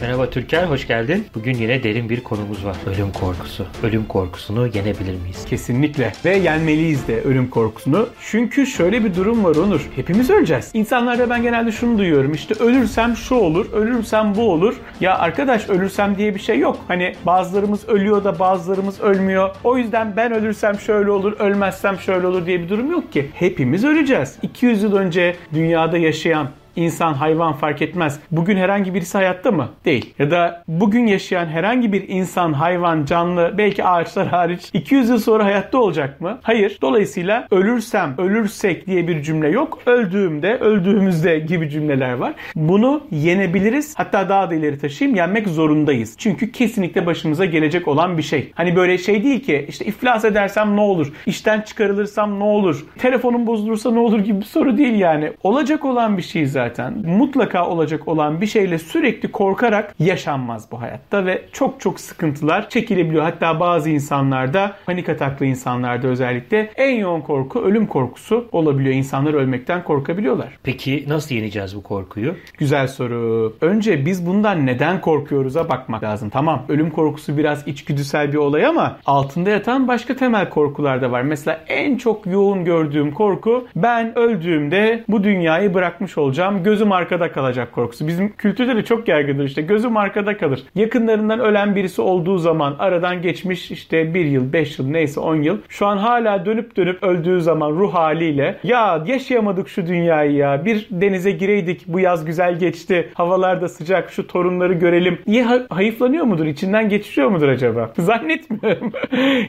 Merhaba 0.00 0.30
Türker, 0.30 0.64
hoş 0.64 0.86
geldin. 0.86 1.26
Bugün 1.34 1.54
yine 1.54 1.82
derin 1.82 2.08
bir 2.08 2.20
konumuz 2.20 2.64
var. 2.64 2.76
Ölüm 2.86 3.12
korkusu. 3.12 3.66
Ölüm 3.82 4.04
korkusunu 4.06 4.66
yenebilir 4.66 5.14
miyiz? 5.22 5.44
Kesinlikle. 5.48 6.12
Ve 6.24 6.36
yenmeliyiz 6.36 7.08
de 7.08 7.20
ölüm 7.22 7.50
korkusunu. 7.50 8.08
Çünkü 8.20 8.66
şöyle 8.66 9.04
bir 9.04 9.14
durum 9.14 9.44
var 9.44 9.56
Onur. 9.56 9.88
Hepimiz 9.96 10.30
öleceğiz. 10.30 10.70
İnsanlarda 10.74 11.30
ben 11.30 11.42
genelde 11.42 11.72
şunu 11.72 11.98
duyuyorum. 11.98 12.32
İşte 12.32 12.54
ölürsem 12.54 13.16
şu 13.16 13.34
olur, 13.34 13.72
ölürsem 13.72 14.34
bu 14.36 14.50
olur. 14.52 14.76
Ya 15.00 15.18
arkadaş 15.18 15.68
ölürsem 15.68 16.16
diye 16.18 16.34
bir 16.34 16.40
şey 16.40 16.58
yok. 16.58 16.78
Hani 16.88 17.14
bazılarımız 17.26 17.88
ölüyor 17.88 18.24
da 18.24 18.38
bazılarımız 18.38 19.00
ölmüyor. 19.00 19.50
O 19.64 19.78
yüzden 19.78 20.16
ben 20.16 20.32
ölürsem 20.32 20.78
şöyle 20.78 21.10
olur, 21.10 21.32
ölmezsem 21.38 21.98
şöyle 21.98 22.26
olur 22.26 22.46
diye 22.46 22.60
bir 22.60 22.68
durum 22.68 22.90
yok 22.90 23.12
ki. 23.12 23.30
Hepimiz 23.34 23.84
öleceğiz. 23.84 24.36
200 24.42 24.82
yıl 24.82 24.96
önce 24.96 25.36
dünyada 25.54 25.98
yaşayan 25.98 26.48
insan, 26.76 27.14
hayvan 27.14 27.52
fark 27.52 27.82
etmez. 27.82 28.20
Bugün 28.30 28.56
herhangi 28.56 28.94
birisi 28.94 29.18
hayatta 29.18 29.50
mı? 29.50 29.68
Değil. 29.84 30.14
Ya 30.18 30.30
da 30.30 30.64
bugün 30.68 31.06
yaşayan 31.06 31.46
herhangi 31.46 31.92
bir 31.92 32.08
insan, 32.08 32.52
hayvan, 32.52 33.04
canlı, 33.04 33.54
belki 33.58 33.84
ağaçlar 33.84 34.28
hariç 34.28 34.70
200 34.72 35.08
yıl 35.08 35.18
sonra 35.18 35.44
hayatta 35.44 35.78
olacak 35.78 36.20
mı? 36.20 36.38
Hayır. 36.42 36.78
Dolayısıyla 36.82 37.46
ölürsem, 37.50 38.14
ölürsek 38.18 38.86
diye 38.86 39.08
bir 39.08 39.22
cümle 39.22 39.48
yok. 39.48 39.78
Öldüğümde, 39.86 40.56
öldüğümüzde 40.58 41.38
gibi 41.38 41.70
cümleler 41.70 42.12
var. 42.12 42.32
Bunu 42.56 43.00
yenebiliriz. 43.10 43.94
Hatta 43.96 44.28
daha 44.28 44.50
da 44.50 44.54
ileri 44.54 44.78
taşıyayım. 44.78 45.16
Yenmek 45.16 45.48
zorundayız. 45.48 46.14
Çünkü 46.18 46.52
kesinlikle 46.52 47.06
başımıza 47.06 47.44
gelecek 47.44 47.88
olan 47.88 48.18
bir 48.18 48.22
şey. 48.22 48.52
Hani 48.54 48.76
böyle 48.76 48.98
şey 48.98 49.24
değil 49.24 49.40
ki 49.40 49.66
işte 49.68 49.84
iflas 49.84 50.24
edersem 50.24 50.76
ne 50.76 50.80
olur? 50.80 51.12
İşten 51.26 51.60
çıkarılırsam 51.60 52.38
ne 52.38 52.44
olur? 52.44 52.84
Telefonum 52.98 53.46
bozulursa 53.46 53.90
ne 53.90 53.98
olur 53.98 54.18
gibi 54.18 54.40
bir 54.40 54.44
soru 54.44 54.78
değil 54.78 54.94
yani. 54.94 55.32
Olacak 55.42 55.84
olan 55.84 56.16
bir 56.16 56.22
şey 56.22 56.46
zaten 56.46 56.59
zaten. 56.60 57.02
Mutlaka 57.06 57.68
olacak 57.68 58.08
olan 58.08 58.40
bir 58.40 58.46
şeyle 58.46 58.78
sürekli 58.78 59.32
korkarak 59.32 59.94
yaşanmaz 59.98 60.72
bu 60.72 60.80
hayatta 60.80 61.26
ve 61.26 61.42
çok 61.52 61.80
çok 61.80 62.00
sıkıntılar 62.00 62.70
çekilebiliyor. 62.70 63.22
Hatta 63.22 63.60
bazı 63.60 63.90
insanlarda 63.90 64.76
panik 64.86 65.08
ataklı 65.08 65.46
insanlarda 65.46 66.06
özellikle 66.06 66.70
en 66.76 66.96
yoğun 66.96 67.20
korku 67.20 67.60
ölüm 67.60 67.86
korkusu 67.86 68.48
olabiliyor. 68.52 68.94
İnsanlar 68.94 69.34
ölmekten 69.34 69.84
korkabiliyorlar. 69.84 70.58
Peki 70.62 71.04
nasıl 71.08 71.34
yeneceğiz 71.34 71.76
bu 71.76 71.82
korkuyu? 71.82 72.34
Güzel 72.58 72.88
soru. 72.88 73.54
Önce 73.60 74.06
biz 74.06 74.26
bundan 74.26 74.66
neden 74.66 75.00
korkuyoruz'a 75.00 75.68
bakmak 75.68 76.02
lazım. 76.02 76.30
Tamam 76.30 76.62
ölüm 76.68 76.90
korkusu 76.90 77.36
biraz 77.36 77.68
içgüdüsel 77.68 78.32
bir 78.32 78.38
olay 78.38 78.66
ama 78.66 78.98
altında 79.06 79.50
yatan 79.50 79.88
başka 79.88 80.16
temel 80.16 80.48
korkular 80.48 81.02
da 81.02 81.10
var. 81.10 81.22
Mesela 81.22 81.60
en 81.68 81.96
çok 81.96 82.26
yoğun 82.26 82.64
gördüğüm 82.64 83.12
korku 83.12 83.68
ben 83.76 84.18
öldüğümde 84.18 85.04
bu 85.08 85.24
dünyayı 85.24 85.74
bırakmış 85.74 86.18
olacağım 86.18 86.49
olacağım 86.50 86.64
gözüm 86.64 86.92
arkada 86.92 87.32
kalacak 87.32 87.72
korkusu. 87.72 88.08
Bizim 88.08 88.32
kültürde 88.36 88.76
de 88.76 88.84
çok 88.84 89.08
yaygındır 89.08 89.44
işte 89.44 89.62
gözüm 89.62 89.96
arkada 89.96 90.36
kalır. 90.36 90.62
Yakınlarından 90.74 91.40
ölen 91.40 91.76
birisi 91.76 92.02
olduğu 92.02 92.38
zaman 92.38 92.76
aradan 92.78 93.22
geçmiş 93.22 93.70
işte 93.70 94.14
bir 94.14 94.24
yıl, 94.24 94.52
beş 94.52 94.78
yıl 94.78 94.86
neyse 94.86 95.20
on 95.20 95.42
yıl. 95.42 95.58
Şu 95.68 95.86
an 95.86 95.96
hala 95.96 96.46
dönüp 96.46 96.76
dönüp 96.76 97.02
öldüğü 97.02 97.40
zaman 97.40 97.70
ruh 97.70 97.94
haliyle 97.94 98.58
ya 98.62 99.02
yaşayamadık 99.06 99.68
şu 99.68 99.86
dünyayı 99.86 100.32
ya 100.32 100.64
bir 100.64 100.88
denize 100.90 101.30
gireydik 101.30 101.84
bu 101.86 102.00
yaz 102.00 102.24
güzel 102.24 102.58
geçti 102.58 103.08
havalar 103.14 103.60
da 103.60 103.68
sıcak 103.68 104.10
şu 104.10 104.26
torunları 104.26 104.72
görelim 104.72 105.18
diye 105.26 105.46
hayıflanıyor 105.70 106.24
mudur? 106.24 106.46
içinden 106.46 106.88
geçiyor 106.88 107.28
mudur 107.28 107.48
acaba? 107.48 107.92
Zannetmiyorum. 107.98 108.92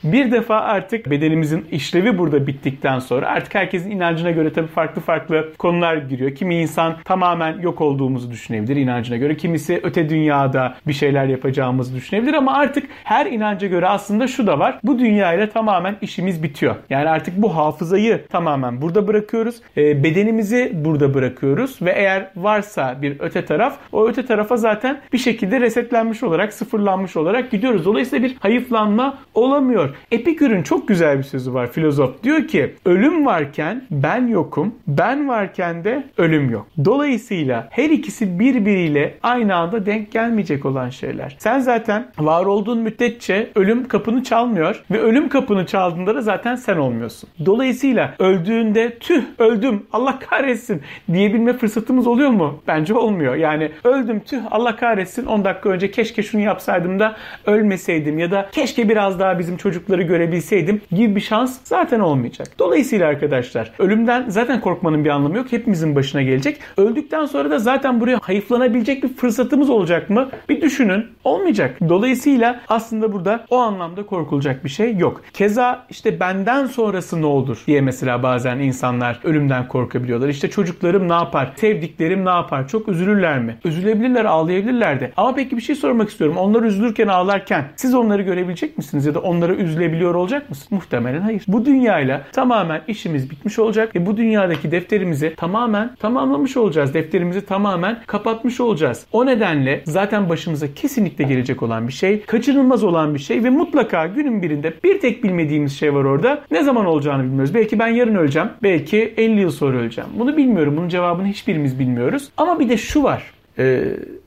bir 0.04 0.32
defa 0.32 0.60
artık 0.60 1.10
bedenimizin 1.10 1.66
işlevi 1.72 2.18
burada 2.18 2.48
bittikten 2.48 3.00
sonra 3.00 3.28
artık 3.28 3.56
herkesin 3.56 3.92
inancına 3.92 4.32
göre 4.32 4.54
tabii 4.54 4.68
farklı 4.68 5.02
farklı 5.02 5.54
konular 5.58 5.96
giriyor. 5.96 6.36
Kimi 6.36 6.56
insan 6.56 6.91
insan 6.92 7.04
tamamen 7.04 7.60
yok 7.60 7.82
olduğumuzu 7.82 8.32
düşünebilir 8.32 8.76
inancına 8.76 9.18
göre. 9.18 9.38
Kimisi 9.38 9.80
öte 9.84 10.10
dünyada 10.10 10.76
bir 10.88 10.94
şeyler 10.94 11.26
yapacağımızı 11.26 11.96
düşünebilir 11.96 12.34
ama 12.34 12.54
artık 12.54 12.90
her 13.04 13.26
inanca 13.26 13.68
göre 13.68 13.88
aslında 13.88 14.28
şu 14.28 14.48
da 14.48 14.60
var. 14.60 14.80
Bu 14.84 15.00
dünyayla 15.00 15.50
tamamen 15.50 15.96
işimiz 16.02 16.44
bitiyor. 16.44 16.76
Yani 16.90 17.10
artık 17.10 17.38
bu 17.38 17.56
hafızayı 17.56 18.28
tamamen 18.28 18.82
burada 18.82 19.08
bırakıyoruz. 19.08 19.62
E, 19.78 20.04
bedenimizi 20.04 20.72
burada 20.74 21.14
bırakıyoruz 21.14 21.82
ve 21.82 21.92
eğer 21.92 22.30
varsa 22.36 23.02
bir 23.02 23.20
öte 23.20 23.46
taraf 23.46 23.78
o 23.92 24.08
öte 24.08 24.26
tarafa 24.26 24.58
zaten 24.58 25.02
bir 25.14 25.18
şekilde 25.18 25.60
resetlenmiş 25.60 26.24
olarak 26.24 26.54
sıfırlanmış 26.54 27.18
olarak 27.18 27.52
gidiyoruz. 27.52 27.86
Dolayısıyla 27.86 28.30
bir 28.30 28.36
hayıflanma 28.40 29.18
olamıyor. 29.34 29.96
Epikür'ün 30.12 30.64
çok 30.64 30.88
güzel 30.88 31.18
bir 31.18 31.24
sözü 31.24 31.54
var 31.54 31.72
filozof. 31.72 32.24
Diyor 32.24 32.48
ki 32.48 32.74
ölüm 32.86 33.26
varken 33.26 33.82
ben 33.92 34.28
yokum. 34.28 34.76
Ben 34.88 35.28
varken 35.28 35.84
de 35.84 36.04
ölüm 36.18 36.50
yok. 36.50 36.68
Dolayısıyla 36.86 37.68
her 37.72 37.90
ikisi 37.90 38.40
birbiriyle 38.40 39.14
aynı 39.24 39.56
anda 39.56 39.86
denk 39.86 40.12
gelmeyecek 40.12 40.66
olan 40.66 40.90
şeyler. 40.90 41.36
Sen 41.40 41.60
zaten 41.60 42.08
var 42.20 42.46
olduğun 42.46 42.80
müddetçe 42.80 43.50
ölüm 43.56 43.88
kapını 43.88 44.24
çalmıyor 44.24 44.84
ve 44.92 45.00
ölüm 45.00 45.30
kapını 45.30 45.66
çaldığında 45.66 46.16
da 46.16 46.22
zaten 46.22 46.56
sen 46.56 46.78
olmuyorsun. 46.78 47.30
Dolayısıyla 47.46 48.16
öldüğünde 48.20 48.98
tüh 49.00 49.24
öldüm 49.40 49.86
Allah 49.94 50.20
kahretsin 50.20 50.82
diyebilme 51.14 51.54
fırsatımız 51.54 52.08
oluyor 52.08 52.30
mu? 52.30 52.62
Bence 52.68 52.94
olmuyor. 52.94 53.36
Yani 53.36 53.72
öldüm 53.84 54.20
tüh 54.20 54.40
Allah 54.52 54.76
kahretsin 54.76 55.26
10 55.26 55.46
dakika 55.46 55.70
önce 55.70 55.92
keşke 55.92 56.24
şunu 56.24 56.42
yapsaydım 56.42 57.00
da 57.00 57.16
ölmeseydim 57.46 58.20
ya 58.20 58.32
da 58.32 58.50
keşke 58.52 58.90
biraz 58.90 59.20
daha 59.20 59.40
bizim 59.40 59.58
çocukları 59.58 60.02
görebilseydim 60.02 60.82
gibi 60.92 61.16
bir 61.16 61.22
şans 61.22 61.58
zaten 61.64 62.00
olmayacak. 62.00 62.48
Dolayısıyla 62.60 63.08
arkadaşlar 63.08 63.72
ölümden 63.80 64.26
zaten 64.28 64.62
korkmanın 64.62 65.06
bir 65.06 65.10
anlamı 65.10 65.38
yok. 65.38 65.52
Hepimizin 65.52 65.96
başına 65.96 66.22
gelecek. 66.22 66.60
Öldükten 66.78 67.26
sonra 67.26 67.52
da 67.52 67.60
zaten 67.60 68.02
buraya 68.02 68.20
hayıflanabilecek 68.22 69.04
bir 69.04 69.14
fırsatımız 69.14 69.70
olacak 69.70 70.10
mı? 70.10 70.30
Bir 70.50 70.62
düşünün. 70.62 71.06
Olmayacak. 71.24 71.78
Dolayısıyla 71.90 72.60
aslında 72.68 73.14
burada 73.14 73.46
o 73.50 73.58
anlamda 73.58 74.06
korkulacak 74.06 74.64
bir 74.64 74.70
şey 74.70 74.98
yok. 74.98 75.22
Keza 75.34 75.86
işte 75.90 76.20
benden 76.20 76.66
sonrası 76.66 77.22
ne 77.22 77.26
olur 77.26 77.64
diye 77.68 77.82
mesela 77.82 78.24
bazen 78.24 78.60
insanlar 78.60 79.20
ölümden 79.24 79.68
korkabiliyorlar. 79.68 80.30
İşte 80.30 80.50
çocuklarım 80.50 81.10
ne 81.10 81.14
yapar? 81.14 81.54
Sevdiklerim 81.56 82.26
ne 82.26 82.30
yapar? 82.30 82.68
Çok 82.68 82.88
üzülürler 82.88 83.40
mi? 83.40 83.58
Üzülebilirler, 83.66 84.26
ağlayabilirler 84.26 85.00
de. 85.00 85.12
Ama 85.18 85.36
peki 85.36 85.58
bir 85.58 85.62
şey 85.62 85.76
sormak 85.76 86.10
istiyorum. 86.10 86.38
Onlar 86.38 86.64
üzülürken, 86.64 87.08
ağlarken 87.08 87.66
siz 87.76 87.96
onları 87.96 88.22
görebilecek 88.22 88.78
misiniz? 88.78 89.06
Ya 89.06 89.14
da 89.14 89.20
onlara 89.20 89.54
üzülebiliyor 89.54 90.16
olacak 90.16 90.50
mısınız? 90.50 90.72
Muhtemelen 90.72 91.22
hayır. 91.22 91.44
Bu 91.48 91.66
dünyayla 91.66 92.22
tamamen 92.32 92.82
işimiz 92.88 93.30
bitmiş 93.32 93.60
olacak 93.60 93.96
ve 93.96 94.06
bu 94.06 94.18
dünyadaki 94.18 94.72
defterimizi 94.72 95.36
tamamen 95.38 95.96
tamamlamış 95.96 96.58
olacağız. 96.58 96.61
Defterimizi 96.94 97.46
tamamen 97.46 98.00
kapatmış 98.08 98.60
olacağız. 98.60 99.06
O 99.12 99.26
nedenle 99.26 99.82
zaten 99.86 100.30
başımıza 100.30 100.74
kesinlikle 100.74 101.24
gelecek 101.24 101.64
olan 101.64 101.88
bir 101.88 101.94
şey, 101.94 102.22
kaçınılmaz 102.22 102.84
olan 102.84 103.14
bir 103.14 103.20
şey 103.20 103.44
ve 103.44 103.50
mutlaka 103.50 104.08
günün 104.08 104.42
birinde 104.42 104.74
bir 104.84 105.00
tek 105.00 105.24
bilmediğimiz 105.24 105.80
şey 105.80 105.94
var 105.94 106.04
orada. 106.04 106.42
Ne 106.52 106.64
zaman 106.64 106.86
olacağını 106.86 107.24
bilmiyoruz. 107.24 107.54
Belki 107.54 107.80
ben 107.80 107.88
yarın 107.88 108.16
öleceğim. 108.16 108.50
Belki 108.64 109.14
50 109.18 109.42
yıl 109.42 109.52
sonra 109.52 109.78
öleceğim. 109.78 110.10
Bunu 110.20 110.38
bilmiyorum. 110.38 110.78
Bunun 110.78 110.90
cevabını 110.90 111.28
hiçbirimiz 111.28 111.80
bilmiyoruz. 111.80 112.30
Ama 112.38 112.60
bir 112.60 112.70
de 112.70 112.78
şu 112.78 113.04
var. 113.04 113.24
Ee, 113.60 113.84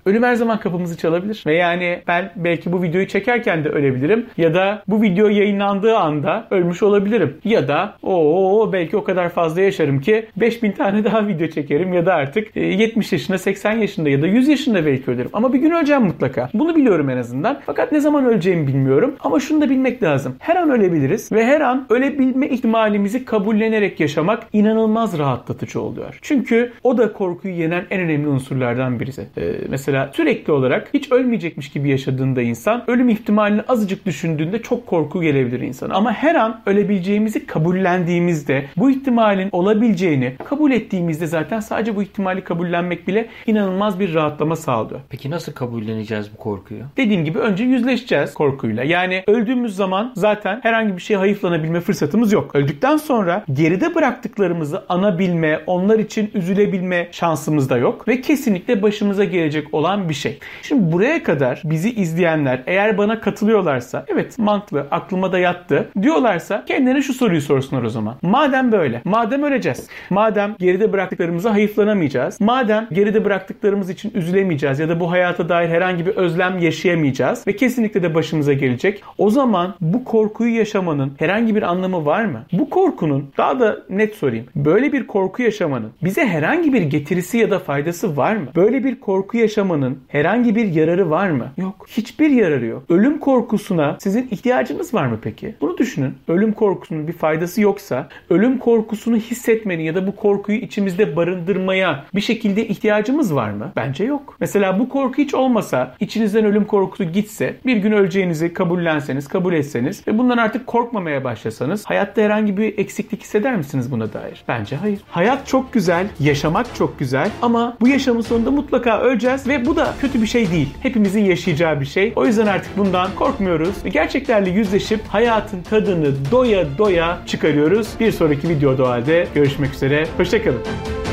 Ölüm 0.06 0.22
her 0.22 0.34
zaman 0.34 0.60
kapımızı 0.60 0.96
çalabilir. 0.96 1.44
Ve 1.46 1.54
yani 1.54 2.02
ben 2.06 2.30
belki 2.36 2.72
bu 2.72 2.82
videoyu 2.82 3.08
çekerken 3.08 3.64
de 3.64 3.68
ölebilirim. 3.68 4.26
Ya 4.36 4.54
da 4.54 4.82
bu 4.88 5.02
video 5.02 5.28
yayınlandığı 5.28 5.96
anda 5.96 6.46
ölmüş 6.50 6.82
olabilirim. 6.82 7.36
Ya 7.44 7.68
da 7.68 7.96
o 8.02 8.70
belki 8.72 8.96
o 8.96 9.04
kadar 9.04 9.28
fazla 9.28 9.60
yaşarım 9.60 10.00
ki 10.00 10.26
5000 10.36 10.72
tane 10.72 11.04
daha 11.04 11.26
video 11.26 11.48
çekerim 11.48 11.92
ya 11.92 12.06
da 12.06 12.14
artık 12.14 12.56
70 12.56 13.12
e, 13.12 13.16
yaşında, 13.16 13.38
80 13.38 13.72
yaşında 13.72 14.08
ya 14.08 14.22
da 14.22 14.26
100 14.26 14.48
yaşında 14.48 14.86
belki 14.86 15.10
ölürüm. 15.10 15.30
Ama 15.32 15.52
bir 15.52 15.58
gün 15.58 15.70
öleceğim 15.70 16.02
mutlaka. 16.02 16.48
Bunu 16.54 16.76
biliyorum 16.76 17.10
en 17.10 17.16
azından. 17.16 17.60
Fakat 17.66 17.92
ne 17.92 18.00
zaman 18.00 18.24
öleceğimi 18.24 18.66
bilmiyorum. 18.66 19.14
Ama 19.20 19.40
şunu 19.40 19.60
da 19.60 19.70
bilmek 19.70 20.02
lazım. 20.02 20.36
Her 20.38 20.56
an 20.56 20.70
ölebiliriz 20.70 21.32
ve 21.32 21.46
her 21.46 21.60
an 21.60 21.86
ölebilme 21.90 22.48
ihtimalimizi 22.48 23.24
kabullenerek 23.24 24.00
yaşamak 24.00 24.42
inanılmaz 24.52 25.18
rahatlatıcı 25.18 25.80
oluyor. 25.80 26.18
Çünkü 26.22 26.72
o 26.82 26.98
da 26.98 27.12
korkuyu 27.12 27.54
yenen 27.54 27.84
en 27.90 28.00
önemli 28.00 28.28
unsurlardan 28.28 29.00
birisi. 29.00 29.26
Ee, 29.36 29.52
mesela 29.68 29.93
Mesela 29.94 30.12
sürekli 30.12 30.52
olarak 30.52 30.88
hiç 30.94 31.12
ölmeyecekmiş 31.12 31.68
gibi 31.68 31.88
yaşadığında 31.88 32.42
insan 32.42 32.84
ölüm 32.90 33.08
ihtimalini 33.08 33.62
azıcık 33.68 34.06
düşündüğünde 34.06 34.62
çok 34.62 34.86
korku 34.86 35.22
gelebilir 35.22 35.60
insan. 35.60 35.90
Ama 35.90 36.12
her 36.12 36.34
an 36.34 36.60
ölebileceğimizi 36.66 37.46
kabullendiğimizde 37.46 38.64
bu 38.76 38.90
ihtimalin 38.90 39.48
olabileceğini 39.52 40.36
kabul 40.44 40.70
ettiğimizde 40.70 41.26
zaten 41.26 41.60
sadece 41.60 41.96
bu 41.96 42.02
ihtimali 42.02 42.44
kabullenmek 42.44 43.08
bile 43.08 43.28
inanılmaz 43.46 44.00
bir 44.00 44.14
rahatlama 44.14 44.56
sağlıyor. 44.56 45.00
Peki 45.10 45.30
nasıl 45.30 45.52
kabulleneceğiz 45.52 46.32
bu 46.34 46.36
korkuyu? 46.36 46.80
Dediğim 46.96 47.24
gibi 47.24 47.38
önce 47.38 47.64
yüzleşeceğiz 47.64 48.34
korkuyla. 48.34 48.84
Yani 48.84 49.24
öldüğümüz 49.26 49.76
zaman 49.76 50.12
zaten 50.16 50.60
herhangi 50.62 50.96
bir 50.96 51.02
şeye 51.02 51.16
hayıflanabilme 51.16 51.80
fırsatımız 51.80 52.32
yok. 52.32 52.54
Öldükten 52.54 52.96
sonra 52.96 53.44
geride 53.52 53.94
bıraktıklarımızı 53.94 54.84
anabilme, 54.88 55.60
onlar 55.66 55.98
için 55.98 56.30
üzülebilme 56.34 57.08
şansımız 57.12 57.70
da 57.70 57.76
yok 57.76 58.08
ve 58.08 58.20
kesinlikle 58.20 58.82
başımıza 58.82 59.24
gelecek 59.24 59.74
olan 59.74 59.83
olan 59.84 60.08
bir 60.08 60.14
şey. 60.14 60.38
Şimdi 60.62 60.92
buraya 60.92 61.22
kadar 61.22 61.62
bizi 61.64 61.94
izleyenler 61.94 62.62
eğer 62.66 62.98
bana 62.98 63.20
katılıyorlarsa 63.20 64.04
evet 64.08 64.38
mantıklı 64.38 64.86
aklıma 64.90 65.32
da 65.32 65.38
yattı 65.38 65.88
diyorlarsa 66.02 66.64
kendine 66.64 67.02
şu 67.02 67.14
soruyu 67.14 67.40
sorsunlar 67.40 67.82
o 67.82 67.90
zaman. 67.90 68.14
Madem 68.22 68.72
böyle, 68.72 69.02
madem 69.04 69.42
öleceğiz, 69.42 69.88
madem 70.10 70.54
geride 70.58 70.92
bıraktıklarımıza 70.92 71.52
hayıflanamayacağız, 71.52 72.40
madem 72.40 72.88
geride 72.92 73.24
bıraktıklarımız 73.24 73.90
için 73.90 74.12
üzülemeyeceğiz 74.14 74.78
ya 74.78 74.88
da 74.88 75.00
bu 75.00 75.10
hayata 75.10 75.48
dair 75.48 75.68
herhangi 75.68 76.06
bir 76.06 76.16
özlem 76.16 76.58
yaşayamayacağız 76.58 77.46
ve 77.46 77.56
kesinlikle 77.56 78.02
de 78.02 78.14
başımıza 78.14 78.52
gelecek. 78.52 79.02
O 79.18 79.30
zaman 79.30 79.74
bu 79.80 80.04
korkuyu 80.04 80.56
yaşamanın 80.56 81.12
herhangi 81.18 81.56
bir 81.56 81.62
anlamı 81.62 82.06
var 82.06 82.24
mı? 82.24 82.44
Bu 82.52 82.70
korkunun 82.70 83.30
daha 83.38 83.60
da 83.60 83.78
net 83.90 84.14
sorayım. 84.14 84.46
Böyle 84.56 84.92
bir 84.92 85.06
korku 85.06 85.42
yaşamanın 85.42 85.90
bize 86.04 86.26
herhangi 86.26 86.72
bir 86.72 86.82
getirisi 86.82 87.38
ya 87.38 87.50
da 87.50 87.58
faydası 87.58 88.16
var 88.16 88.36
mı? 88.36 88.46
Böyle 88.56 88.84
bir 88.84 89.00
korku 89.00 89.36
yaşamanın 89.36 89.73
herhangi 90.08 90.56
bir 90.56 90.72
yararı 90.72 91.10
var 91.10 91.30
mı? 91.30 91.52
Yok. 91.56 91.86
Hiçbir 91.88 92.30
yararı 92.30 92.66
yok. 92.66 92.82
Ölüm 92.88 93.18
korkusuna 93.18 93.96
sizin 94.00 94.28
ihtiyacınız 94.30 94.94
var 94.94 95.06
mı 95.06 95.18
peki? 95.22 95.54
Bunu 95.60 95.78
düşünün. 95.78 96.14
Ölüm 96.28 96.52
korkusunun 96.52 97.08
bir 97.08 97.12
faydası 97.12 97.60
yoksa 97.60 98.08
ölüm 98.30 98.58
korkusunu 98.58 99.16
hissetmenin 99.16 99.82
ya 99.82 99.94
da 99.94 100.06
bu 100.06 100.16
korkuyu 100.16 100.58
içimizde 100.58 101.16
barındırmaya 101.16 102.04
bir 102.14 102.20
şekilde 102.20 102.68
ihtiyacımız 102.68 103.34
var 103.34 103.50
mı? 103.50 103.72
Bence 103.76 104.04
yok. 104.04 104.36
Mesela 104.40 104.78
bu 104.78 104.88
korku 104.88 105.18
hiç 105.18 105.34
olmasa, 105.34 105.94
içinizden 106.00 106.44
ölüm 106.44 106.64
korkusu 106.64 107.04
gitse, 107.04 107.56
bir 107.66 107.76
gün 107.76 107.92
öleceğinizi 107.92 108.52
kabullenseniz, 108.52 109.28
kabul 109.28 109.52
etseniz 109.52 110.08
ve 110.08 110.18
bundan 110.18 110.38
artık 110.38 110.66
korkmamaya 110.66 111.24
başlasanız 111.24 111.84
hayatta 111.84 112.22
herhangi 112.22 112.56
bir 112.56 112.78
eksiklik 112.78 113.22
hisseder 113.22 113.56
misiniz 113.56 113.92
buna 113.92 114.12
dair? 114.12 114.44
Bence 114.48 114.76
hayır. 114.76 115.00
Hayat 115.08 115.46
çok 115.46 115.72
güzel, 115.72 116.06
yaşamak 116.20 116.74
çok 116.74 116.98
güzel 116.98 117.30
ama 117.42 117.76
bu 117.80 117.88
yaşamın 117.88 118.20
sonunda 118.20 118.50
mutlaka 118.50 119.00
öleceğiz 119.00 119.48
bu 119.66 119.76
da 119.76 119.94
kötü 120.00 120.22
bir 120.22 120.26
şey 120.26 120.50
değil. 120.50 120.68
Hepimizin 120.80 121.24
yaşayacağı 121.24 121.80
bir 121.80 121.86
şey. 121.86 122.12
O 122.16 122.26
yüzden 122.26 122.46
artık 122.46 122.76
bundan 122.76 123.14
korkmuyoruz 123.14 123.84
ve 123.84 123.88
gerçeklerle 123.88 124.50
yüzleşip 124.50 125.00
hayatın 125.08 125.62
tadını 125.62 126.12
doya 126.30 126.78
doya 126.78 127.18
çıkarıyoruz. 127.26 127.88
Bir 128.00 128.12
sonraki 128.12 128.48
videoda 128.48 128.84
o 128.84 128.86
halde 128.86 129.28
görüşmek 129.34 129.74
üzere. 129.74 130.06
Hoşçakalın. 130.16 131.03